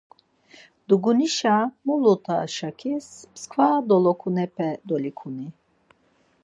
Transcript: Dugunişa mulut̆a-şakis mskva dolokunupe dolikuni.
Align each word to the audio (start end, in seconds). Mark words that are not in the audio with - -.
Dugunişa 0.87 1.55
mulut̆a-şakis 1.85 3.07
mskva 3.33 3.67
dolokunupe 3.87 4.69
dolikuni. 4.87 5.47